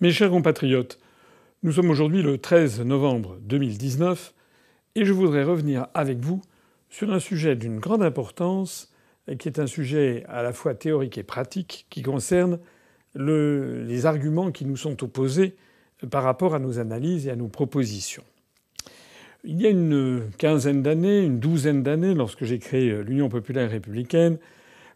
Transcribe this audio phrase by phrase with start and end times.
[0.00, 0.98] Mes chers compatriotes,
[1.62, 4.34] nous sommes aujourd'hui le 13 novembre 2019
[4.96, 6.42] et je voudrais revenir avec vous
[6.90, 8.92] sur un sujet d'une grande importance
[9.38, 12.58] qui est un sujet à la fois théorique et pratique qui concerne
[13.14, 15.54] le, les arguments qui nous sont opposés
[16.10, 18.24] par rapport à nos analyses et à nos propositions.
[19.44, 24.38] Il y a une quinzaine d'années, une douzaine d'années, lorsque j'ai créé l'Union populaire républicaine,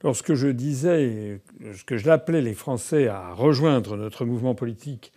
[0.02, 1.40] lorsque je disais
[1.86, 5.12] que je l'appelais les Français à rejoindre notre mouvement politique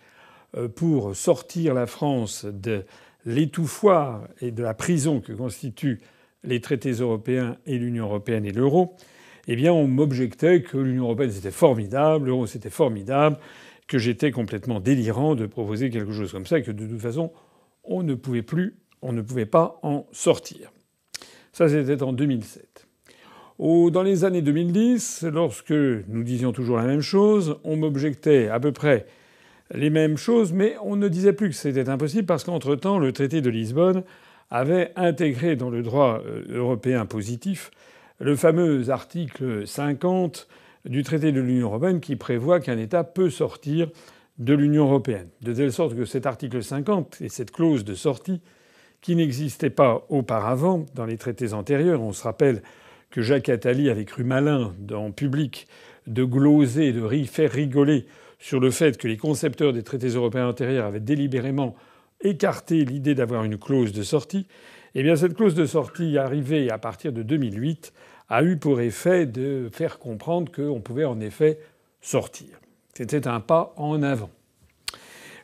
[0.56, 2.84] euh, pour sortir la France de
[3.24, 6.00] l'étouffoir et de la prison que constituent
[6.44, 8.96] les traités européens et l'Union européenne et l'euro,
[9.46, 13.38] eh bien, on m'objectait que l'Union européenne c'était formidable, l'euro c'était formidable,
[13.86, 17.32] que j'étais complètement délirant de proposer quelque chose comme ça, et que de toute façon,
[17.84, 20.72] on ne pouvait plus, on ne pouvait pas en sortir.
[21.52, 22.86] Ça, c'était en 2007
[23.58, 28.72] dans les années 2010, lorsque nous disions toujours la même chose, on m'objectait à peu
[28.72, 29.06] près
[29.74, 33.40] les mêmes choses, mais on ne disait plus que c'était impossible parce qu'entre-temps, le traité
[33.40, 34.02] de Lisbonne
[34.50, 37.70] avait intégré dans le droit euh, européen positif
[38.20, 40.46] le fameux article 50
[40.84, 43.88] du traité de l'Union européenne qui prévoit qu'un État peut sortir
[44.38, 45.28] de l'Union européenne.
[45.40, 48.40] De telle sorte que cet article 50 et cette clause de sortie,
[49.00, 52.62] qui n'existait pas auparavant dans les traités antérieurs, on se rappelle
[53.12, 55.68] que Jacques Attali avait cru malin en public
[56.08, 58.06] de gloser, de faire rigoler
[58.40, 61.76] sur le fait que les concepteurs des traités européens antérieurs avaient délibérément
[62.22, 64.46] écarté l'idée d'avoir une clause de sortie,
[64.94, 67.92] eh bien cette clause de sortie arrivée à partir de 2008
[68.28, 71.58] a eu pour effet de faire comprendre qu'on pouvait en effet
[72.00, 72.60] sortir.
[72.94, 74.30] C'était un pas en avant.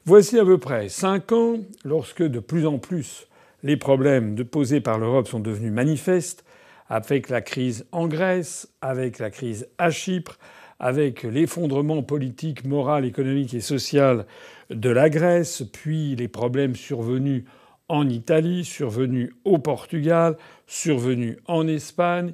[0.05, 3.29] Voici à peu près cinq ans, lorsque de plus en plus
[3.63, 6.45] les problèmes posés par l'Europe sont devenus manifestes,
[6.89, 10.39] avec la crise en Grèce, avec la crise à Chypre,
[10.81, 14.27] avec l'effondrement politique, moral, économique et social
[14.71, 17.45] de la Grèce, puis les problèmes survenus
[17.89, 22.33] en Italie, survenus au Portugal, survenus en Espagne.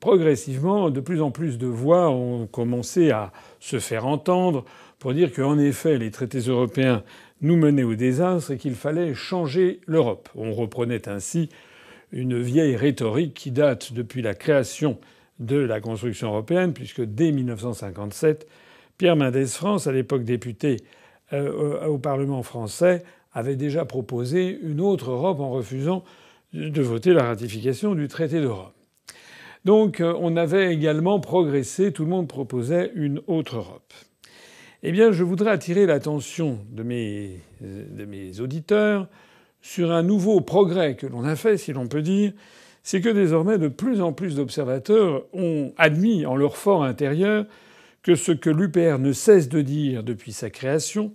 [0.00, 4.64] Progressivement, de plus en plus de voix ont commencé à se faire entendre
[4.98, 7.04] pour dire qu'en effet, les traités européens
[7.42, 10.28] nous menaient au désastre et qu'il fallait changer l'Europe.
[10.34, 11.50] On reprenait ainsi
[12.14, 14.98] une vieille rhétorique qui date depuis la création
[15.40, 18.46] de la construction européenne, puisque dès 1957,
[18.96, 20.76] Pierre Mendès France, à l'époque député
[21.32, 23.02] euh, au Parlement français,
[23.32, 26.04] avait déjà proposé une autre Europe en refusant
[26.52, 28.70] de voter la ratification du traité de Rome.
[29.64, 33.92] Donc euh, on avait également progressé, tout le monde proposait une autre Europe.
[34.84, 39.08] Eh bien, je voudrais attirer l'attention de mes, euh, de mes auditeurs
[39.64, 42.32] sur un nouveau progrès que l'on a fait, si l'on peut dire,
[42.82, 47.46] c'est que désormais de plus en plus d'observateurs ont admis en leur fort intérieur
[48.02, 51.12] que ce que l'UPR ne cesse de dire depuis sa création,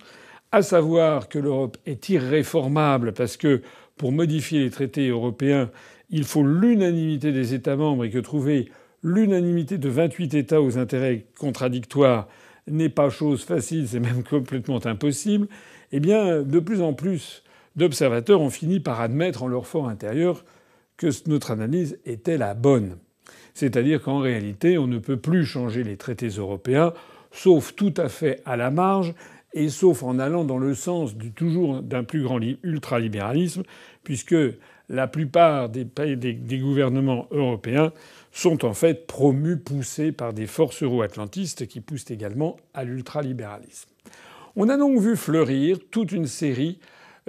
[0.50, 3.62] à savoir que l'Europe est irréformable parce que
[3.96, 5.70] pour modifier les traités européens,
[6.10, 8.68] il faut l'unanimité des États membres et que trouver
[9.04, 12.26] l'unanimité de 28 États aux intérêts contradictoires
[12.66, 15.46] n'est pas chose facile, c'est même complètement impossible,
[15.92, 17.44] eh bien, de plus en plus
[17.80, 20.44] d'observateurs ont fini par admettre en leur fort intérieur
[20.96, 22.98] que notre analyse était la bonne.
[23.54, 26.92] C'est-à-dire qu'en réalité, on ne peut plus changer les traités européens,
[27.32, 29.14] sauf tout à fait à la marge,
[29.54, 33.62] et sauf en allant dans le sens toujours d'un plus grand ultralibéralisme,
[34.04, 34.36] puisque
[34.88, 37.92] la plupart des, des, des gouvernements européens
[38.30, 43.88] sont en fait promus, poussés par des forces euro-atlantistes qui poussent également à l'ultralibéralisme.
[44.54, 46.78] On a donc vu fleurir toute une série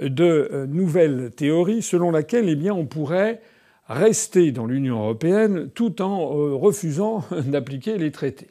[0.08, 3.40] de euh, nouvelles théories selon laquelle eh on pourrait
[3.88, 8.48] rester dans l'Union européenne tout en euh, refusant d'appliquer les traités.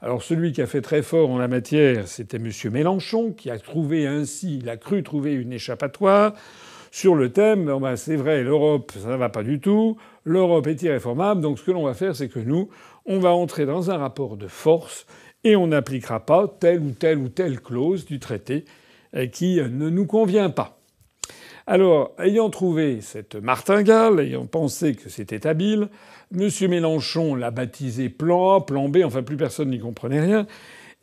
[0.00, 2.50] Alors celui qui a fait très fort en la matière, c'était M.
[2.72, 6.34] Mélenchon, qui a trouvé ainsi, il a cru trouver une échappatoire
[6.90, 10.82] sur le thème ben, c'est vrai, l'Europe, ça ne va pas du tout, l'Europe est
[10.82, 12.68] irréformable, donc ce que l'on va faire, c'est que nous,
[13.06, 15.06] on va entrer dans un rapport de force
[15.44, 18.64] et on n'appliquera pas telle ou telle ou telle clause du traité
[19.32, 20.78] qui ne nous convient pas.
[21.66, 25.88] Alors, ayant trouvé cette martingale, ayant pensé que c'était habile,
[26.34, 26.48] M.
[26.68, 30.46] Mélenchon l'a baptisé plan A, plan B, enfin plus personne n'y comprenait rien.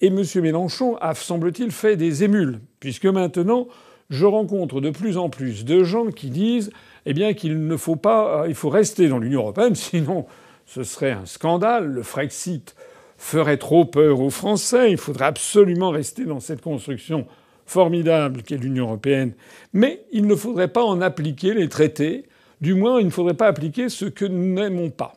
[0.01, 0.23] Et M.
[0.35, 3.67] Mélenchon a, semble-t-il, fait des émules, puisque maintenant,
[4.09, 6.71] je rencontre de plus en plus de gens qui disent
[7.05, 10.25] eh bien qu'il ne faut pas, il faut rester dans l'Union européenne, sinon
[10.65, 11.85] ce serait un scandale.
[11.87, 12.75] Le Frexit
[13.17, 14.91] ferait trop peur aux Français.
[14.91, 17.27] Il faudrait absolument rester dans cette construction
[17.69, 19.33] formidable qu'est l'Union européenne,
[19.73, 22.25] mais il ne faudrait pas en appliquer les traités,
[22.61, 25.13] du moins il ne faudrait pas appliquer ce que nous n'aimons pas.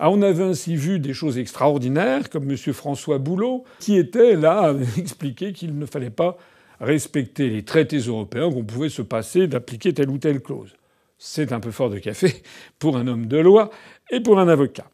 [0.00, 2.56] Ah, on avait ainsi vu des choses extraordinaires, comme M.
[2.56, 6.36] François Boulot, qui était là à expliquer qu'il ne fallait pas
[6.80, 10.74] respecter les traités européens, qu'on pouvait se passer d'appliquer telle ou telle clause.
[11.16, 12.42] C'est un peu fort de café
[12.80, 13.70] pour un homme de loi
[14.10, 14.90] et pour un avocat.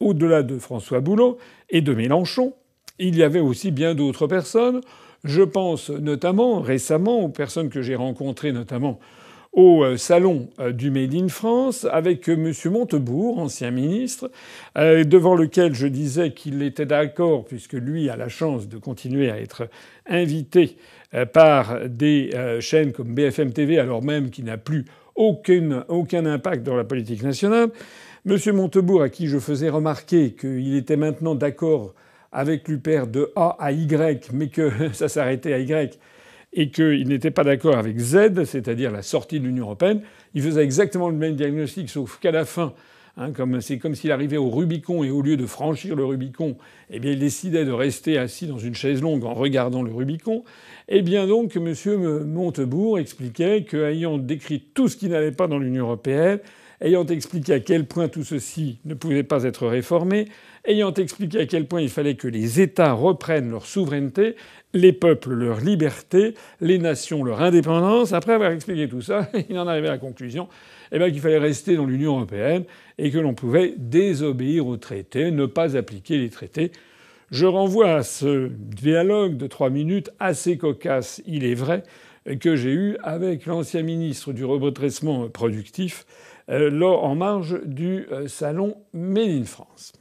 [0.00, 1.38] Au-delà de François Boulot
[1.70, 2.52] et de Mélenchon,
[2.98, 4.82] il y avait aussi bien d'autres personnes.
[5.24, 8.98] Je pense notamment récemment aux personnes que j'ai rencontrées, notamment
[9.52, 12.72] au euh, salon euh, du Made in France avec euh, M.
[12.72, 14.30] Montebourg, ancien ministre,
[14.76, 19.40] devant lequel je disais qu'il était d'accord, puisque lui a la chance de continuer à
[19.40, 19.68] être
[20.06, 20.76] invité
[21.32, 22.30] par des
[22.60, 24.84] chaînes comme BFM TV, alors même qu'il n'a plus
[25.16, 27.70] aucun, aucun impact dans la politique nationale.
[28.26, 28.36] M.
[28.54, 31.94] Montebourg, à qui je faisais remarquer qu'il était maintenant d'accord
[32.32, 35.98] avec l'UPR de A à Y, mais que ça s'arrêtait à Y,
[36.52, 40.02] et qu'il n'était pas d'accord avec Z, c'est-à-dire la sortie de l'Union européenne.
[40.34, 42.72] Il faisait exactement le même diagnostic, sauf qu'à la fin,
[43.16, 46.56] hein, comme c'est comme s'il arrivait au Rubicon et au lieu de franchir le Rubicon,
[46.90, 50.44] eh bien, il décidait de rester assis dans une chaise longue en regardant le Rubicon.
[50.88, 51.72] Eh bien donc, M.
[52.26, 56.40] Montebourg expliquait qu'ayant décrit tout ce qui n'allait pas dans l'Union européenne,
[56.80, 60.26] ayant expliqué à quel point tout ceci ne pouvait pas être réformé,
[60.64, 64.36] ayant expliqué à quel point il fallait que les États reprennent leur souveraineté,
[64.72, 68.12] les peuples leur liberté, les nations leur indépendance.
[68.12, 70.48] Après avoir expliqué tout ça, il en arrivait à la conclusion
[70.92, 72.64] eh ben, qu'il fallait rester dans l'Union européenne
[72.98, 76.72] et que l'on pouvait désobéir aux traités, ne pas appliquer les traités.
[77.30, 81.84] Je renvoie à ce dialogue de trois minutes assez cocasse, il est vrai,
[82.40, 86.06] que j'ai eu avec l'ancien ministre du redressement productif
[86.50, 89.92] euh, en marge du euh, salon Made in France.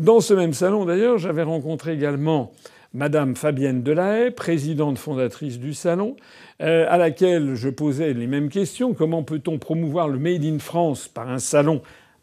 [0.00, 2.52] Dans ce même salon, d'ailleurs, j'avais rencontré également
[2.94, 6.16] Madame Fabienne Delahaye, présidente fondatrice du salon,
[6.62, 8.94] euh, à laquelle je posais les mêmes questions.
[8.94, 11.82] Comment peut-on promouvoir le Made in France par un salon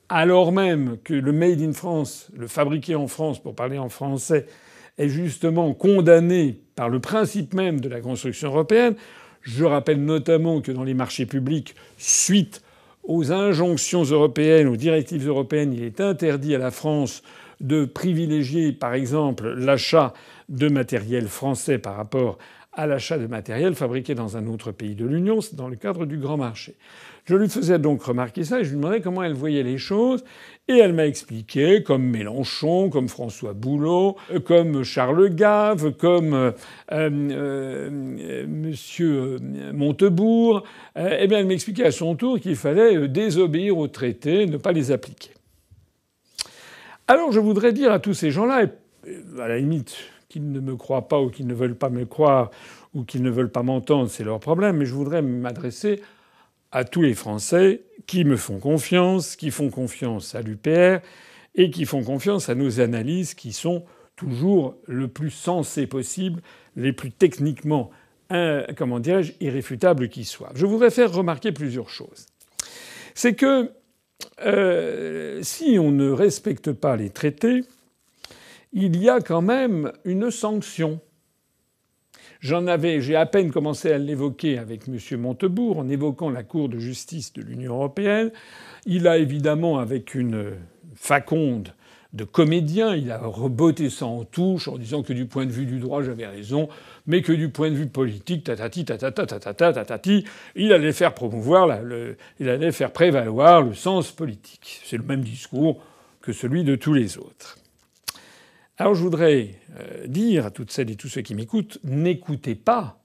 [0.09, 4.47] alors même que le Made in France, le fabriqué en France, pour parler en français,
[4.97, 8.95] est justement condamné par le principe même de la construction européenne?
[9.43, 12.63] Je rappelle notamment que dans les marchés publics, suite
[13.03, 17.21] aux injonctions européennes, aux directives européennes, il est interdit à la France
[17.59, 20.13] de privilégier, par exemple, l'achat
[20.49, 22.37] de matériel français par rapport
[22.77, 26.05] à l'achat de matériel fabriqué dans un autre pays de l'Union, c'est dans le cadre
[26.05, 26.75] du grand marché.
[27.25, 30.23] Je lui faisais donc remarquer ça et je lui demandais comment elle voyait les choses.
[30.69, 34.15] Et elle m'a expliqué, comme Mélenchon, comme François Boulot,
[34.45, 36.51] comme Charles Gave, comme euh,
[36.91, 39.39] euh, Monsieur
[39.73, 40.63] Montebourg,
[40.97, 44.71] euh, eh bien, elle m'expliquait à son tour qu'il fallait désobéir aux traités, ne pas
[44.71, 45.31] les appliquer.
[47.07, 48.65] Alors je voudrais dire à tous ces gens-là,
[49.39, 49.95] à la limite,
[50.27, 52.51] qu'ils ne me croient pas ou qu'ils ne veulent pas me croire
[52.93, 56.01] ou qu'ils ne veulent pas m'entendre, c'est leur problème, mais je voudrais m'adresser
[56.73, 60.99] à tous les Français qui me font confiance, qui font confiance à l'UPR
[61.55, 63.85] et qui font confiance à nos analyses qui sont
[64.17, 66.41] toujours le plus sensées possible,
[66.75, 67.89] les plus techniquement,
[68.33, 70.51] euh, comment dirais-je, irréfutables qui soient.
[70.55, 72.25] Je voudrais faire remarquer plusieurs choses.
[73.15, 73.71] C'est que
[74.45, 77.63] euh, si on ne respecte pas les traités,
[78.73, 80.99] il y a quand même une sanction.
[82.39, 85.19] J'en avais, j'ai à peine commencé à l'évoquer avec M.
[85.19, 88.31] Montebourg en évoquant la Cour de justice de l'Union européenne.
[88.85, 90.53] Il a évidemment, avec une
[90.95, 91.73] faconde
[92.13, 95.65] de comédien, il a reboté ça en touche en disant que du point de vue
[95.65, 96.69] du droit j'avais raison,
[97.05, 98.85] mais que du point de vue politique, tatati,
[100.55, 101.13] il allait faire
[102.39, 104.81] il allait faire prévaloir le sens politique.
[104.85, 105.83] C'est le même discours
[106.21, 107.57] que celui de tous les autres.
[108.77, 113.03] Alors je voudrais euh, dire à toutes celles et tous ceux qui m'écoutent, n'écoutez pas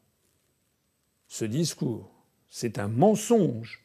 [1.28, 2.12] ce discours.
[2.50, 3.81] C'est un mensonge.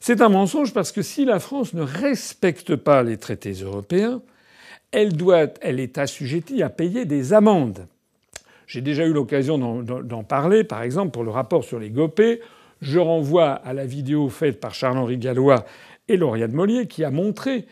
[0.00, 4.22] C'est un mensonge parce que si la France ne respecte pas les traités européens,
[4.92, 7.86] elle, est assujettie à payer des amendes.
[8.66, 12.40] J'ai déjà eu l'occasion d'en parler, par exemple, pour le rapport sur les GOPÉ.
[12.80, 15.64] Je renvoie à la vidéo faite par Charles-Henri Gallois
[16.06, 17.66] et Lauriane Mollier qui a montré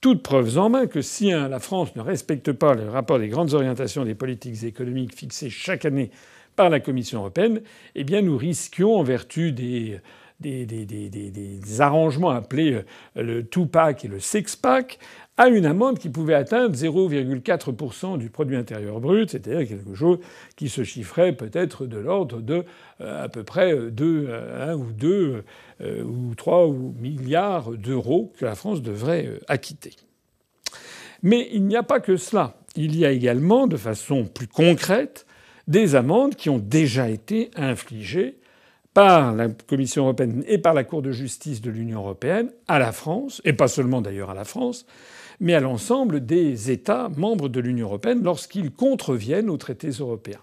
[0.00, 3.54] toutes preuves en main que si la France ne respecte pas le rapport des grandes
[3.54, 6.10] orientations des politiques économiques fixées chaque année
[6.56, 7.60] par la Commission européenne,
[7.94, 10.00] eh bien nous risquions, en vertu des,
[10.40, 12.82] des, arrangements appelés
[13.16, 14.98] euh, le two-pack et le six-pack,
[15.40, 20.18] à une amende qui pouvait atteindre 0,4% du produit intérieur brut, c'est-à-dire quelque chose
[20.54, 22.66] qui se chiffrait peut-être de l'ordre de
[23.00, 25.44] euh, à peu près 2 euh, ou 2
[25.80, 26.68] euh, ou 3
[27.00, 29.96] milliards d'euros que la France devrait acquitter.
[31.22, 32.58] Mais il n'y a pas que cela.
[32.76, 35.24] Il y a également, de façon plus concrète,
[35.68, 38.39] des amendes qui ont déjà été infligées
[38.94, 42.92] par la Commission européenne et par la Cour de justice de l'Union européenne à la
[42.92, 44.86] France, et pas seulement d'ailleurs à la France,
[45.40, 50.40] mais à l'ensemble des États membres de l'Union européenne lorsqu'ils contreviennent aux traités européens.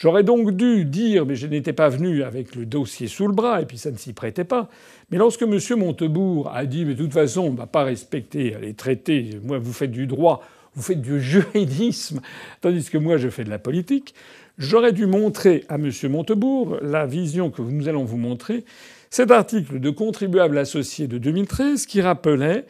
[0.00, 3.60] J'aurais donc dû dire, mais je n'étais pas venu avec le dossier sous le bras,
[3.60, 4.70] et puis ça ne s'y prêtait pas.
[5.10, 5.58] Mais lorsque M.
[5.76, 9.58] Montebourg a dit, mais de toute façon, on ne va pas respecter les traités, moi,
[9.58, 10.42] vous faites du droit,
[10.74, 12.22] vous faites du juridisme,
[12.62, 14.14] tandis que moi, je fais de la politique,
[14.60, 15.90] j'aurais dû montrer à M.
[16.08, 18.64] Montebourg la vision que nous allons vous montrer,
[19.10, 22.66] cet article de contribuable associé de 2013 qui rappelait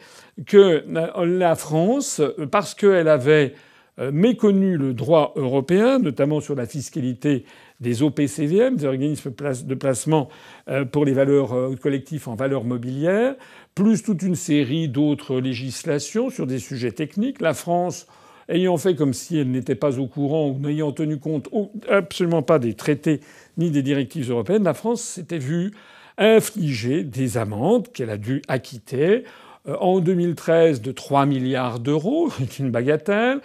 [0.47, 0.83] que
[1.23, 2.19] la France,
[2.49, 3.53] parce qu'elle avait
[3.99, 7.45] euh, méconnu le droit européen, notamment sur la fiscalité
[7.81, 10.29] des OPCVM, des organismes de placement
[10.69, 13.35] euh, pour les valeurs euh, collectifs en valeurs mobilières,
[13.75, 17.41] plus toute une série d'autres législations sur des sujets techniques.
[17.41, 18.07] La France,
[18.51, 21.49] ayant fait comme si elle n'était pas au courant ou n'ayant tenu compte
[21.89, 23.21] absolument pas des traités
[23.57, 25.71] ni des directives européennes, la France s'était vue
[26.17, 29.23] infliger des amendes qu'elle a dû acquitter
[29.67, 33.41] en 2013 de 3 milliards d'euros, c'est une bagatelle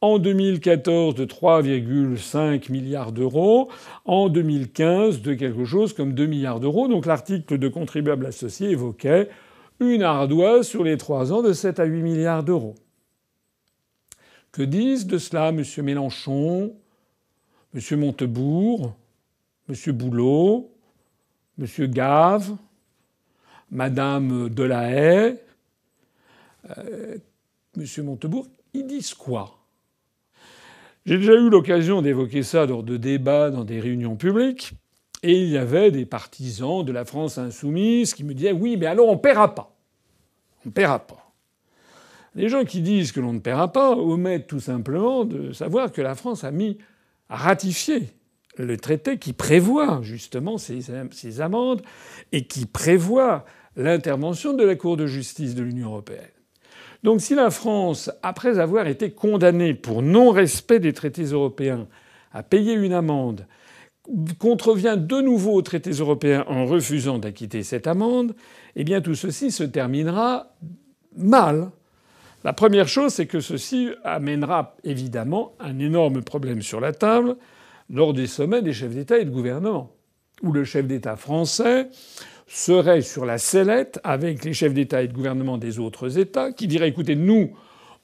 [0.00, 3.68] en 2014 de 3,5 milliards d'euros,
[4.04, 6.86] en 2015 de quelque chose comme 2 milliards d'euros.
[6.86, 9.28] Donc l'article de contribuable associé évoquait
[9.80, 12.76] une ardoise sur les trois ans de 7 à 8 milliards d'euros.
[14.58, 15.62] Que disent de cela M.
[15.84, 16.74] Mélenchon,
[17.76, 18.00] M.
[18.00, 18.92] Montebourg,
[19.68, 19.92] M.
[19.92, 20.74] Boulot,
[21.60, 21.86] M.
[21.86, 22.56] Gave,
[23.70, 25.36] Mme Delahaye,
[26.76, 27.18] euh,
[27.76, 28.04] M.
[28.04, 29.60] Montebourg Ils disent quoi?
[31.06, 34.72] J'ai déjà eu l'occasion d'évoquer ça lors de débats dans des réunions publiques,
[35.22, 38.86] et il y avait des partisans de la France insoumise qui me disaient oui, mais
[38.86, 39.72] alors on ne paiera pas.
[40.64, 41.27] On ne paiera pas.
[42.38, 46.00] Les gens qui disent que l'on ne paiera pas omettent tout simplement de savoir que
[46.00, 46.78] la France a mis
[47.28, 48.10] à ratifier
[48.56, 51.82] le traité qui prévoit justement ces, amendes
[52.30, 56.30] et qui prévoit l'intervention de la Cour de justice de l'Union européenne.
[57.02, 61.88] Donc si la France, après avoir été condamnée pour non-respect des traités européens,
[62.30, 63.48] à payer une amende,
[64.38, 68.36] contrevient de nouveau aux traités européens en refusant d'acquitter cette amende,
[68.76, 70.54] eh bien tout ceci se terminera
[71.16, 71.72] mal.
[72.44, 77.36] La première chose, c'est que ceci amènera évidemment un énorme problème sur la table
[77.90, 79.92] lors des sommets des chefs d'État et de gouvernement,
[80.42, 81.88] où le chef d'État français
[82.46, 86.66] serait sur la sellette avec les chefs d'État et de gouvernement des autres États qui
[86.68, 87.50] diraient écoutez, nous,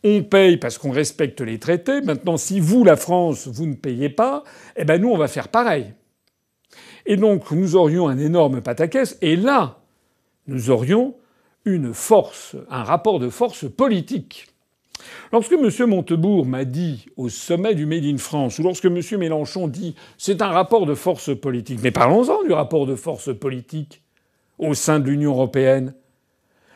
[0.02, 2.02] on paye parce qu'on respecte les traités.
[2.02, 4.42] Maintenant, si vous, la France, vous ne payez pas,
[4.76, 5.94] eh ben nous, on va faire pareil.
[7.06, 9.16] Et donc, nous aurions un énorme pataquès.
[9.22, 9.78] Et là,
[10.46, 11.14] nous aurions
[11.64, 14.48] une force, un rapport de force politique.
[15.32, 15.70] Lorsque M.
[15.86, 19.00] Montebourg m'a dit au sommet du Made in France, ou lorsque M.
[19.18, 24.02] Mélenchon dit c'est un rapport de force politique, mais parlons-en du rapport de force politique
[24.58, 25.94] au sein de l'Union européenne.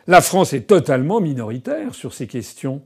[0.06, 2.82] La France est totalement minoritaire sur ces questions.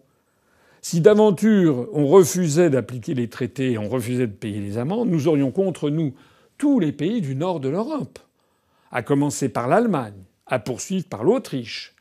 [0.81, 5.29] Si d'aventure on refusait d'appliquer les traités et on refusait de payer les amendes, nous
[5.29, 6.13] aurions contre nous
[6.59, 8.19] tous les pays du nord de l'Europe,
[8.91, 11.95] à commencer par l'Allemagne, à poursuivre par l'Autriche,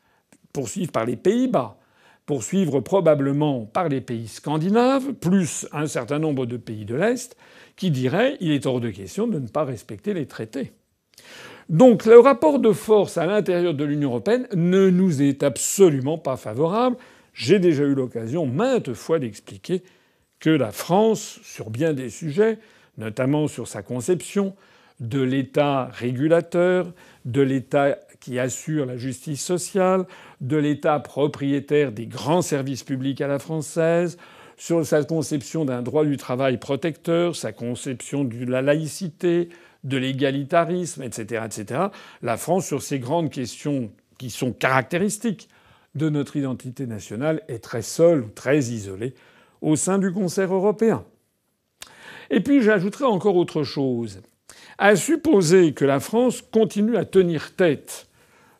[0.52, 1.78] poursuivre par les Pays-Bas,
[2.26, 7.38] poursuivre probablement par les pays scandinaves, plus un certain nombre de pays de l'Est,
[7.78, 10.74] qui diraient il est hors de question de ne pas respecter les traités.
[11.70, 16.36] Donc le rapport de force à l'intérieur de l'Union européenne ne nous est absolument pas
[16.36, 16.98] favorable.
[17.34, 19.82] J'ai déjà eu l'occasion maintes fois d'expliquer
[20.42, 22.60] que la France, sur bien des sujets,
[22.98, 24.54] notamment sur sa conception
[25.00, 26.92] de l'État régulateur,
[27.24, 30.06] de l'État qui assure la justice sociale,
[30.40, 34.18] de l'État propriétaire des grands services publics à la française,
[34.56, 39.50] sur sa conception d'un droit du travail protecteur, sa conception de la laïcité,
[39.84, 41.82] de l'égalitarisme, etc., etc.
[42.22, 45.50] La France, sur ces grandes questions qui sont caractéristiques
[45.96, 49.16] de notre identité nationale, est très seule ou très isolée
[49.62, 51.06] au sein du concert européen.
[52.30, 54.22] Et puis j'ajouterai encore autre chose.
[54.78, 58.08] À supposer que la France continue à tenir tête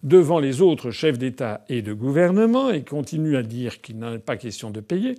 [0.04, 4.20] devant les autres chefs d'État et de gouvernement et continue à dire qu'il n'en est
[4.20, 5.16] pas question de payer,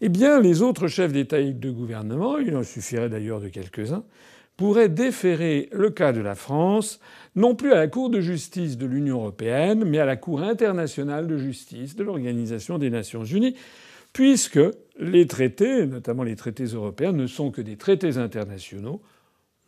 [0.00, 4.04] eh bien les autres chefs d'État et de gouvernement, il en suffirait d'ailleurs de quelques-uns,
[4.56, 7.00] pourrait déférer le cas de la France
[7.34, 11.26] non plus à la Cour de justice de l'Union européenne, mais à la Cour internationale
[11.26, 13.56] de justice de l'Organisation des Nations unies,
[14.12, 14.60] puisque
[14.98, 19.00] les traités, notamment les traités européens, ne sont que des traités internationaux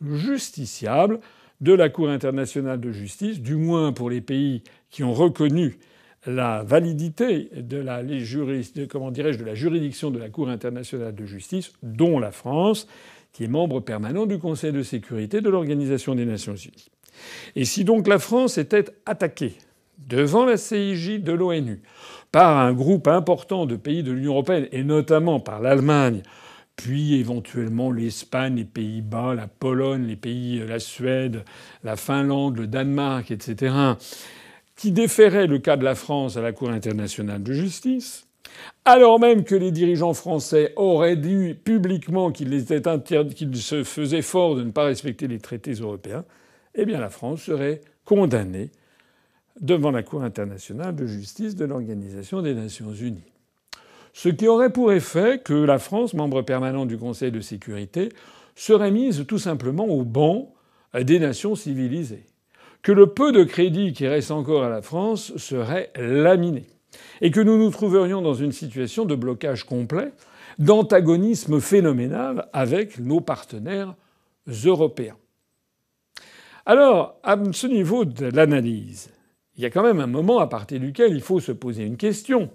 [0.01, 1.19] justiciables
[1.61, 5.79] de la Cour internationale de justice, du moins pour les pays qui ont reconnu
[6.27, 12.87] la validité de la, juridiction de la Cour internationale de justice, dont la France,
[13.31, 16.89] qui est membre permanent du Conseil de sécurité de l'Organisation des Nations Unies.
[17.55, 19.55] Et si donc la France était attaquée
[20.07, 21.81] devant la CIJ de l'ONU
[22.31, 26.21] par un groupe important de pays de l'Union européenne, et notamment par l'Allemagne,
[26.75, 31.43] puis éventuellement l'Espagne, les Pays-Bas, la Pologne, les pays, la Suède,
[31.83, 33.73] la Finlande, le Danemark, etc.,
[34.75, 38.27] qui déféraient le cas de la France à la Cour internationale de justice,
[38.83, 44.71] alors même que les dirigeants français auraient dit publiquement qu'ils se faisaient fort de ne
[44.71, 46.25] pas respecter les traités européens,
[46.75, 48.69] eh bien la France serait condamnée
[49.59, 53.23] devant la Cour internationale de justice de l'Organisation des Nations unies.
[54.15, 58.13] Ce qui aurait pour effet que la France, membre permanent du Conseil de sécurité,
[58.55, 60.53] serait mise tout simplement au banc
[60.97, 62.25] des nations civilisées,
[62.81, 66.65] que le peu de crédit qui reste encore à la France serait laminé,
[67.19, 70.13] et que nous nous trouverions dans une situation de blocage complet,
[70.59, 73.95] d'antagonisme phénoménal avec nos partenaires
[74.63, 75.17] européens.
[76.65, 79.09] Alors, à ce niveau de l'analyse,
[79.57, 81.97] il y a quand même un moment à partir duquel il faut se poser une
[81.97, 82.49] question.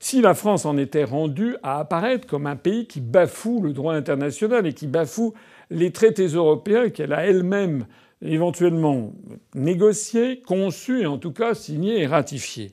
[0.00, 3.94] Si la France en était rendue à apparaître comme un pays qui bafoue le droit
[3.94, 5.34] international et qui bafoue
[5.70, 7.86] les traités européens qu'elle a elle-même
[8.22, 9.12] éventuellement
[9.54, 12.72] négociés, conçus et en tout cas signés et ratifiés.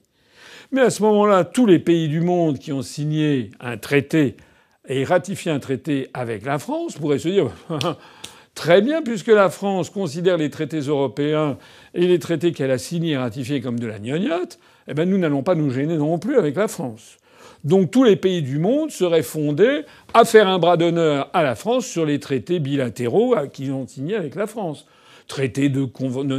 [0.72, 4.36] Mais à ce moment-là, tous les pays du monde qui ont signé un traité
[4.88, 7.51] et ratifié un traité avec la France pourraient se dire
[8.56, 11.58] Très bien, puisque la France considère les traités européens
[11.94, 15.18] et les traités qu'elle a signés et ratifiés comme de la gnognotte, eh ben nous
[15.18, 17.18] n'allons pas nous gêner non plus avec la France.
[17.66, 19.82] Donc tous les pays du monde seraient fondés
[20.14, 24.16] à faire un bras d'honneur à la France sur les traités bilatéraux qu'ils ont signés
[24.16, 24.86] avec la France.
[25.28, 25.90] Traité de,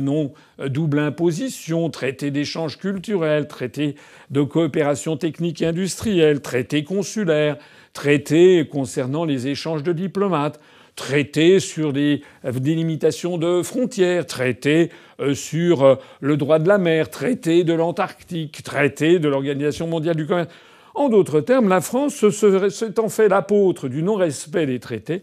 [0.01, 0.33] non
[0.69, 3.97] double imposition, traité d'échange culturel, traité
[4.31, 7.59] de coopération technique et industrielle, traité consulaire,
[7.93, 10.61] traité concernant les échanges de diplomates
[10.97, 17.11] traité sur des délimitations de frontières, traité euh, sur euh, le droit de la mer,
[17.11, 20.49] traité de l'Antarctique, traité de l'Organisation mondiale du commerce.
[20.95, 25.21] En d'autres termes, la France, s'étant fait l'apôtre du non-respect des traités,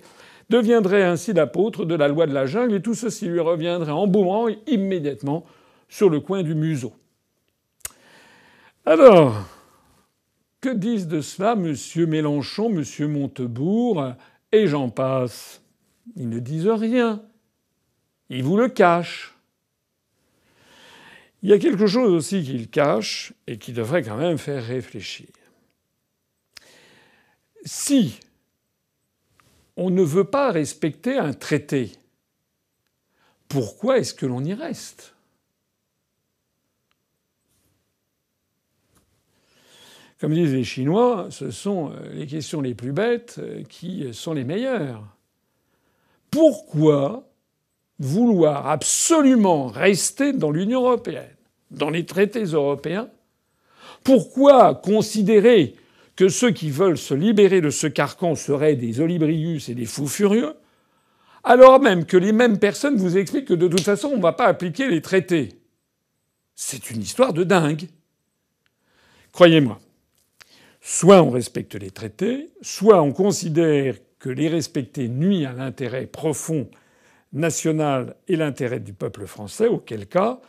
[0.50, 4.06] deviendrait ainsi l'apôtre de la loi de la jungle et tout ceci lui reviendrait en
[4.06, 5.46] boomerang immédiatement
[5.90, 6.94] sur le coin du museau.
[8.86, 9.36] Alors,
[10.62, 11.75] que disent de cela M.
[12.07, 13.12] Mélenchon, M.
[13.12, 14.14] Montebourg
[14.51, 15.63] et j'en passe
[16.16, 17.24] ils ne disent rien.
[18.29, 19.33] Ils vous le cachent.
[21.42, 25.27] Il y a quelque chose aussi qu'ils cachent et qui devrait quand même faire réfléchir.
[27.66, 28.20] Si
[29.75, 31.92] on ne veut pas respecter un traité,
[33.48, 35.16] pourquoi est-ce que l'on y reste?
[40.20, 45.05] Comme disent les Chinois, ce sont les questions les plus bêtes qui sont les meilleures
[46.33, 47.29] pourquoi
[48.00, 51.35] vouloir absolument rester dans l'Union européenne,
[51.69, 53.07] dans les traités européens?
[54.03, 55.75] Pourquoi considérer
[56.15, 60.07] que ceux qui veulent se libérer de ce carcan seraient des olibrius et des fous
[60.07, 60.55] furieux,
[61.43, 64.33] alors même que les mêmes personnes vous expliquent que de toute façon on ne va
[64.33, 65.50] pas appliquer les traités?
[66.55, 67.87] C'est une histoire de dingue.
[69.33, 69.79] Croyez-moi.
[70.81, 76.70] Soit on respecte les traités, soit on considère que les respecter nuit à l'intérêt profond
[77.33, 80.40] national et l'intérêt du peuple français, auquel cas,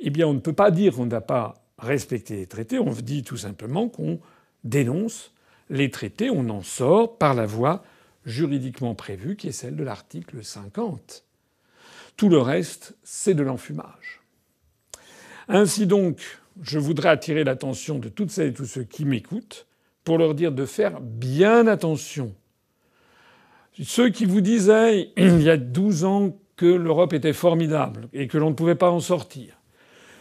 [0.00, 3.22] eh bien, on ne peut pas dire qu'on n'a pas respecté les traités, on dit
[3.22, 4.18] tout simplement qu'on
[4.64, 5.32] dénonce
[5.70, 7.84] les traités, on en sort par la voie
[8.26, 11.24] juridiquement prévue, qui est celle de l'article 50.
[12.16, 14.20] Tout le reste, c'est de l'enfumage.
[15.46, 19.68] Ainsi donc, je voudrais attirer l'attention de toutes celles et tous ceux qui m'écoutent
[20.02, 22.34] pour leur dire de faire bien attention
[23.80, 28.38] ceux qui vous disaient il y a 12 ans que l'Europe était formidable et que
[28.38, 29.58] l'on ne pouvait pas en sortir,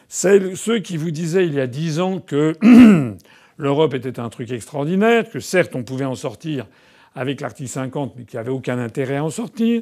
[0.07, 2.55] ceux qui vous disaient il y a 10 ans que
[3.57, 6.67] l'Europe était un truc extraordinaire, que certes on pouvait en sortir
[7.13, 9.81] avec l'article 50 mais qu'il n'y avait aucun intérêt à en sortir,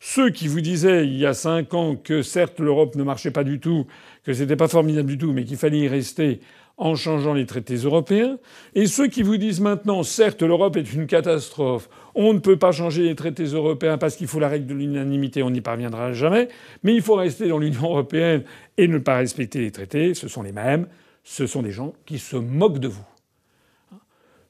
[0.00, 3.44] ceux qui vous disaient il y a 5 ans que certes l'Europe ne marchait pas
[3.44, 3.86] du tout,
[4.24, 6.40] que c'était pas formidable du tout, mais qu'il fallait y rester
[6.80, 8.38] en changeant les traités européens,
[8.74, 12.72] et ceux qui vous disent maintenant, certes, l'Europe est une catastrophe, on ne peut pas
[12.72, 16.48] changer les traités européens parce qu'il faut la règle de l'unanimité, on n'y parviendra jamais,
[16.82, 18.44] mais il faut rester dans l'Union européenne
[18.78, 20.88] et ne pas respecter les traités, ce sont les mêmes,
[21.22, 23.06] ce sont des gens qui se moquent de vous.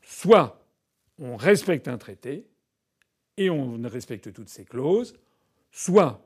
[0.03, 0.65] Soit
[1.19, 2.47] on respecte un traité
[3.39, 5.15] et on respecte toutes ses clauses,
[5.73, 6.25] soit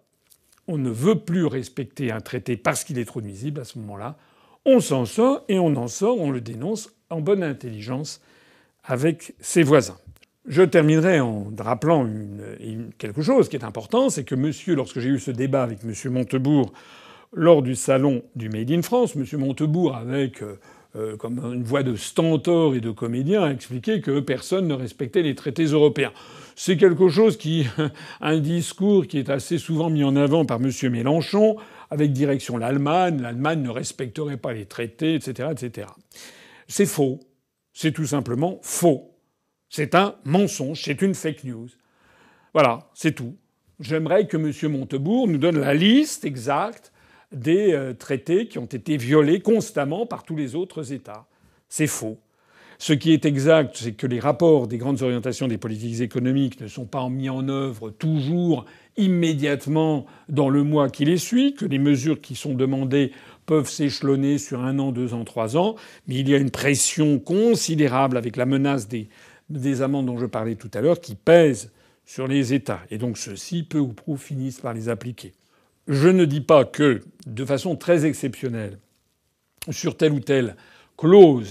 [0.66, 4.18] on ne veut plus respecter un traité parce qu'il est trop nuisible, à ce moment-là,
[4.64, 8.20] on s'en sort et on en sort, on le dénonce en bonne intelligence
[8.84, 9.98] avec ses voisins.
[10.46, 12.06] Je terminerai en rappelant
[12.98, 16.10] quelque chose qui est important, c'est que monsieur, lorsque j'ai eu ce débat avec monsieur
[16.10, 16.72] Montebourg
[17.32, 20.58] lors du salon du Made in France, monsieur Montebourg, avec euh,
[20.96, 21.16] euh,
[21.52, 25.64] une voix de stentor et de comédien, a expliqué que personne ne respectait les traités
[25.64, 26.12] européens.
[26.56, 27.66] C'est quelque chose qui,
[28.20, 30.70] un discours qui est assez souvent mis en avant par M.
[30.90, 31.56] Mélenchon,
[31.90, 33.20] avec direction l'Allemagne.
[33.20, 35.88] L'Allemagne ne respecterait pas les traités, etc., etc.
[36.68, 37.20] C'est faux.
[37.72, 39.10] C'est tout simplement faux.
[39.68, 40.82] C'est un mensonge.
[40.82, 41.68] C'est une fake news.
[42.52, 43.36] Voilà, c'est tout.
[43.80, 44.72] J'aimerais que M.
[44.72, 46.92] Montebourg nous donne la liste exacte
[47.32, 51.26] des euh, traités qui ont été violés constamment par tous les autres États.
[51.68, 52.18] C'est faux.
[52.78, 56.68] Ce qui est exact, c'est que les rapports des grandes orientations des politiques économiques ne
[56.68, 58.64] sont pas mis en œuvre toujours
[58.96, 63.12] immédiatement dans le mois qui les suit, que les mesures qui sont demandées
[63.46, 67.18] peuvent s'échelonner sur un an, deux ans, trois ans, mais il y a une pression
[67.18, 69.08] considérable avec la menace des,
[69.50, 71.72] des amendes dont je parlais tout à l'heure qui pèse
[72.06, 72.80] sur les États.
[72.90, 75.32] Et donc ceux-ci, peu ou prou, finissent par les appliquer.
[75.88, 78.78] Je ne dis pas que, de façon très exceptionnelle,
[79.70, 80.56] sur telle ou telle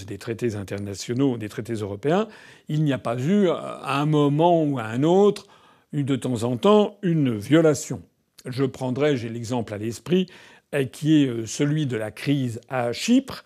[0.06, 2.28] des traités internationaux, des traités européens,
[2.68, 5.46] il n'y a pas eu, à un moment ou à un autre,
[5.92, 8.02] de temps en temps, une violation.
[8.46, 10.26] Je prendrai, j'ai l'exemple à l'esprit,
[10.74, 13.44] euh, qui est euh, celui de la crise à Chypre.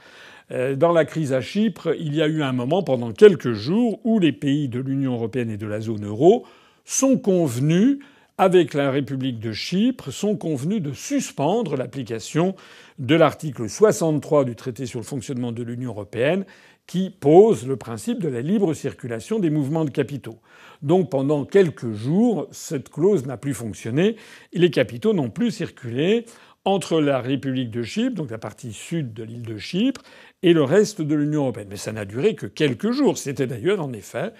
[0.50, 4.00] Euh, dans la crise à Chypre, il y a eu un moment pendant quelques jours
[4.04, 6.46] où les pays de l'Union européenne et de la zone euro
[6.86, 7.98] sont convenus
[8.38, 12.54] avec la République de Chypre, sont convenus de suspendre l'application
[12.98, 16.44] de l'article 63 du traité sur le fonctionnement de l'Union européenne
[16.86, 20.38] qui pose le principe de la libre circulation des mouvements de capitaux.
[20.80, 24.16] Donc pendant quelques jours, cette clause n'a plus fonctionné
[24.52, 26.24] et les capitaux n'ont plus circulé
[26.64, 30.02] entre la République de Chypre, donc la partie sud de l'île de Chypre,
[30.42, 31.68] et le reste de l'Union européenne.
[31.70, 33.18] Mais ça n'a duré que quelques jours.
[33.18, 34.32] C'était d'ailleurs en effet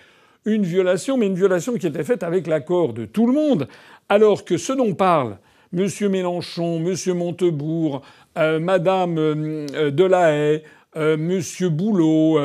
[0.48, 3.68] une violation, mais une violation qui était faite avec l'accord de tout le monde,
[4.08, 5.38] alors que ce dont parle
[5.72, 5.86] M.
[6.10, 7.14] Mélenchon, M.
[7.16, 8.02] Montebourg,
[8.38, 10.62] euh, Madame euh, Delahaye,
[10.96, 11.68] euh, M.
[11.70, 12.38] Boulot,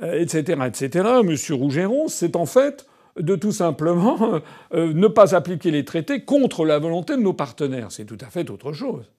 [0.00, 1.36] etc., etc., M.
[1.50, 2.86] Rougeron, c'est en fait
[3.18, 4.40] de tout simplement
[4.72, 7.90] ne pas appliquer les traités contre la volonté de nos partenaires.
[7.90, 9.10] C'est tout à fait autre chose.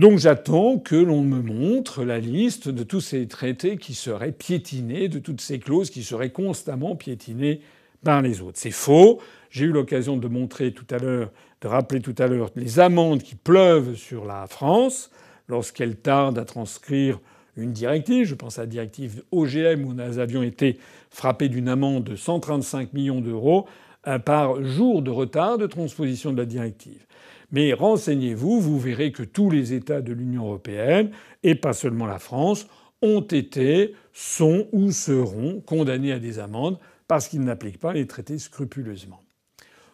[0.00, 5.08] Donc j'attends que l'on me montre la liste de tous ces traités qui seraient piétinés,
[5.08, 7.60] de toutes ces clauses qui seraient constamment piétinées
[8.02, 8.56] par les autres.
[8.58, 9.20] C'est faux.
[9.50, 13.22] J'ai eu l'occasion de montrer tout à l'heure, de rappeler tout à l'heure les amendes
[13.22, 15.10] qui pleuvent sur la France
[15.48, 17.20] lorsqu'elle tarde à transcrire
[17.58, 18.24] une directive.
[18.24, 20.78] Je pense à la directive OGM où nous avions été
[21.10, 23.66] frappés d'une amende de 135 millions d'euros
[24.06, 27.04] euh, par jour de retard de transposition de la directive.
[27.52, 31.10] Mais renseignez-vous, vous verrez que tous les États de l'Union européenne,
[31.42, 32.66] et pas seulement la France,
[33.02, 38.38] ont été, sont ou seront condamnés à des amendes parce qu'ils n'appliquent pas les traités
[38.38, 39.20] scrupuleusement.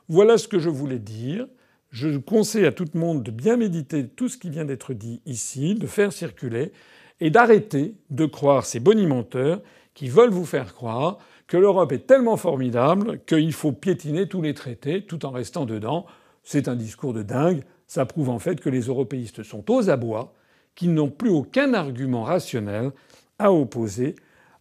[0.08, 1.46] Voilà ce que je voulais dire.
[1.90, 5.20] Je conseille à tout le monde de bien méditer tout ce qui vient d'être dit
[5.24, 6.72] ici, de faire circuler
[7.20, 9.62] et d'arrêter de croire ces bonimenteurs
[9.94, 14.52] qui veulent vous faire croire que l'Europe est tellement formidable qu'il faut piétiner tous les
[14.52, 16.06] traités tout en restant dedans.
[16.46, 17.64] C'est un discours de dingue.
[17.88, 20.32] Ça prouve en fait que les européistes sont aux abois,
[20.76, 22.92] qu'ils n'ont plus aucun argument rationnel
[23.40, 24.14] à opposer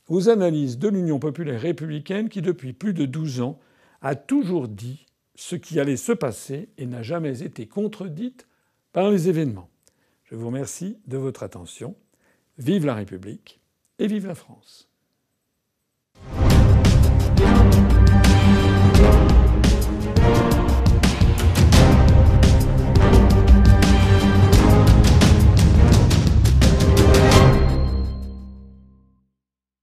[0.10, 3.60] aux analyses de l'Union populaire républicaine qui, depuis plus de 12 ans,
[4.02, 8.48] a toujours dit ce qui allait se passer et n'a jamais été contredite
[8.92, 9.70] par les événements.
[10.24, 11.96] Je vous remercie de votre attention.
[12.58, 13.62] Vive la République
[14.00, 14.90] et vive la France.